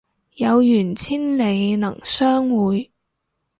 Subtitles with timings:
[0.37, 2.91] 有緣千里能相會